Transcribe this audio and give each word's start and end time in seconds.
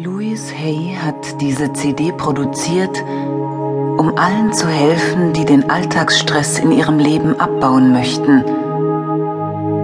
Louise 0.00 0.54
Hay 0.54 0.94
hat 0.94 1.40
diese 1.40 1.72
CD 1.72 2.12
produziert, 2.12 3.02
um 3.02 4.12
allen 4.14 4.52
zu 4.52 4.68
helfen, 4.68 5.32
die 5.32 5.44
den 5.44 5.68
Alltagsstress 5.70 6.60
in 6.60 6.70
ihrem 6.70 7.00
Leben 7.00 7.40
abbauen 7.40 7.92
möchten 7.92 8.44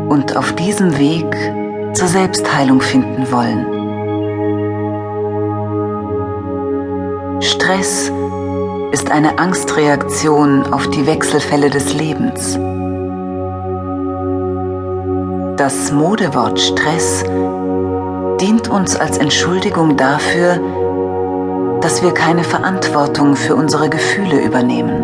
und 0.09 0.37
auf 0.37 0.55
diesem 0.55 0.97
Weg 1.01 1.27
zur 1.95 2.07
Selbstheilung 2.07 2.81
finden 2.81 3.27
wollen. 3.33 3.67
Stress 7.43 8.13
ist 8.93 9.11
eine 9.11 9.41
Angstreaktion 9.41 10.73
auf 10.73 10.89
die 10.91 11.09
Wechselfälle 11.09 11.71
des 11.71 11.93
Lebens. 11.93 12.57
Das 15.57 15.91
Modewort 15.91 16.61
Stress 16.61 17.25
dient 18.45 18.69
uns 18.69 18.95
als 18.95 19.17
Entschuldigung 19.17 19.97
dafür, 19.97 20.61
dass 21.81 22.03
wir 22.03 22.13
keine 22.13 22.45
Verantwortung 22.45 23.37
für 23.37 23.57
unsere 23.57 23.89
Gefühle 23.89 24.45
übernehmen. 24.45 25.03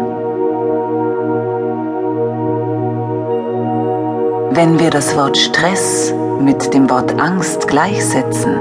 Wenn 4.51 4.79
wir 4.79 4.91
das 4.91 5.17
Wort 5.17 5.39
Stress 5.39 6.13
mit 6.39 6.75
dem 6.75 6.91
Wort 6.91 7.19
Angst 7.19 7.67
gleichsetzen, 7.67 8.57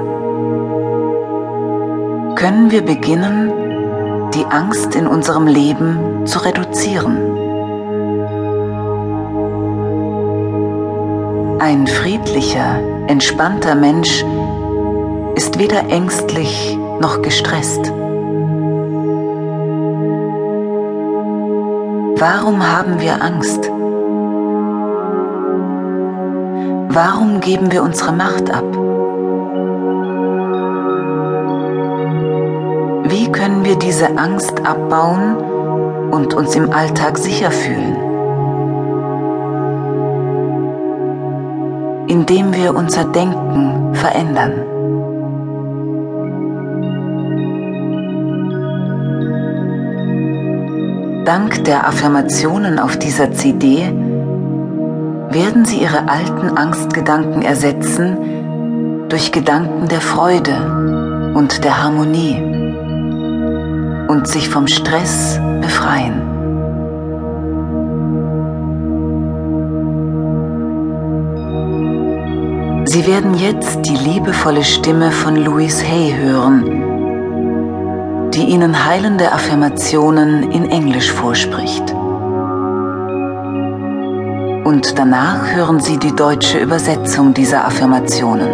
können 2.35 2.71
wir 2.71 2.81
beginnen, 2.81 3.51
die 4.33 4.45
Angst 4.45 4.95
in 4.95 5.07
unserem 5.07 5.47
Leben 5.47 6.25
zu 6.25 6.39
reduzieren. 6.39 7.17
Ein 11.59 11.85
friedlicher, 11.85 12.79
entspannter 13.07 13.75
Mensch 13.75 14.23
ist 15.39 15.57
weder 15.57 15.87
ängstlich 15.89 16.77
noch 16.99 17.21
gestresst. 17.21 17.93
Warum 22.17 22.61
haben 22.61 22.99
wir 22.99 23.23
Angst? 23.23 23.71
Warum 26.89 27.39
geben 27.39 27.71
wir 27.71 27.83
unsere 27.83 28.11
Macht 28.11 28.51
ab? 28.53 28.65
Wie 33.09 33.31
können 33.31 33.63
wir 33.63 33.77
diese 33.77 34.17
Angst 34.17 34.67
abbauen 34.67 35.37
und 36.11 36.33
uns 36.33 36.53
im 36.57 36.69
Alltag 36.73 37.17
sicher 37.17 37.51
fühlen? 37.51 37.95
Indem 42.07 42.53
wir 42.53 42.75
unser 42.75 43.05
Denken 43.05 43.95
verändern. 43.95 44.68
Dank 51.29 51.63
der 51.63 51.87
Affirmationen 51.87 52.79
auf 52.79 52.97
dieser 52.97 53.31
CD 53.31 53.83
werden 55.29 55.63
Sie 55.63 55.77
Ihre 55.77 56.09
alten 56.09 56.57
Angstgedanken 56.57 57.43
ersetzen 57.43 59.05
durch 59.09 59.31
Gedanken 59.31 59.87
der 59.87 60.01
Freude 60.01 61.31
und 61.35 61.63
der 61.63 61.83
Harmonie 61.83 62.41
und 64.07 64.27
sich 64.27 64.49
vom 64.49 64.65
Stress 64.67 65.39
befreien. 65.61 66.19
Sie 72.85 73.05
werden 73.05 73.35
jetzt 73.35 73.85
die 73.85 73.97
liebevolle 73.97 74.63
Stimme 74.63 75.11
von 75.11 75.35
Louise 75.35 75.85
Hay 75.85 76.11
hören, 76.11 76.88
die 78.39 78.45
ihnen 78.45 78.85
heilende 78.85 79.33
Affirmationen 79.33 80.49
in 80.51 80.71
Englisch 80.71 81.11
vorspricht. 81.11 81.93
Und 84.63 84.97
danach 84.97 85.53
hören 85.53 85.81
Sie 85.81 85.97
die 85.97 86.15
deutsche 86.15 86.57
Übersetzung 86.57 87.33
dieser 87.33 87.65
Affirmationen. 87.65 88.47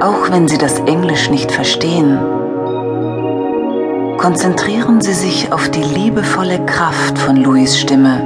Auch 0.00 0.30
wenn 0.30 0.48
Sie 0.48 0.56
das 0.56 0.78
Englisch 0.80 1.28
nicht 1.28 1.52
verstehen, 1.52 2.18
konzentrieren 4.16 5.02
Sie 5.02 5.12
sich 5.12 5.52
auf 5.52 5.68
die 5.68 5.84
liebevolle 5.84 6.64
Kraft 6.64 7.18
von 7.18 7.36
Louis 7.36 7.78
Stimme 7.78 8.22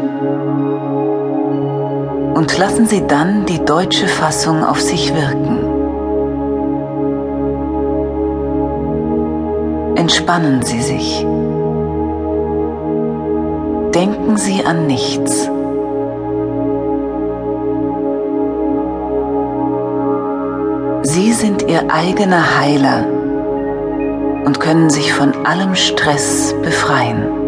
und 2.36 2.56
lassen 2.58 2.86
Sie 2.86 3.04
dann 3.08 3.44
die 3.44 3.64
deutsche 3.64 4.06
Fassung 4.06 4.62
auf 4.62 4.80
sich 4.80 5.12
wirken. 5.12 5.65
Entspannen 10.06 10.62
Sie 10.62 10.80
sich. 10.82 11.26
Denken 13.92 14.36
Sie 14.36 14.64
an 14.64 14.86
nichts. 14.86 15.50
Sie 21.02 21.32
sind 21.32 21.68
Ihr 21.68 21.90
eigener 21.92 22.56
Heiler 22.56 23.04
und 24.44 24.60
können 24.60 24.90
sich 24.90 25.12
von 25.12 25.44
allem 25.44 25.74
Stress 25.74 26.54
befreien. 26.62 27.46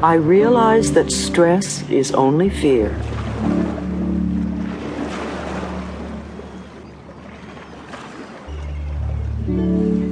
I 0.00 0.14
realize 0.14 0.92
that 0.92 1.10
stress 1.10 1.82
is 1.90 2.12
only 2.12 2.50
fear. 2.50 2.96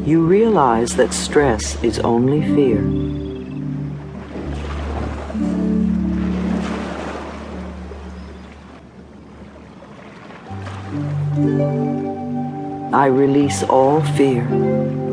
You 0.05 0.27
realize 0.27 0.97
that 0.97 1.15
stress 1.15 1.81
is 1.85 2.01
only 2.01 2.43
fear. 2.43 2.83
I 12.93 13.07
release 13.07 13.63
all 13.63 14.03
fear. 14.17 15.06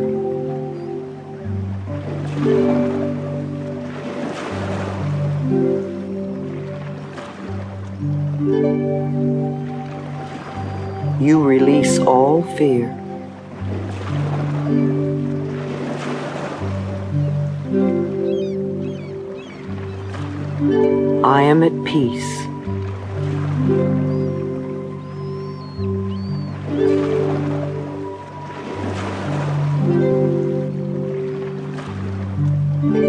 You 11.24 11.42
release 11.42 12.00
all 12.00 12.44
fear. 12.58 12.92
I 21.24 21.44
am 21.44 21.64
at 21.64 21.72
peace. 21.86 22.42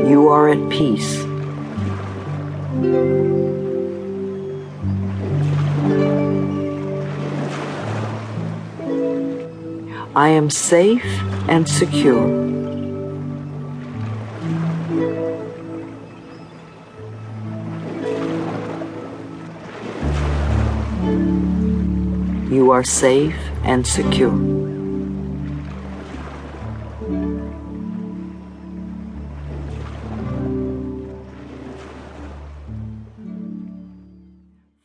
You 0.09 0.29
are 0.29 0.51
at 0.51 0.71
peace. 0.71 1.25
I 10.17 10.29
am 10.29 10.49
safe 10.49 11.05
and 11.49 11.69
secure. 11.69 12.29
You 22.49 22.71
are 22.71 22.85
safe 22.85 23.35
and 23.65 23.85
secure. 23.85 24.54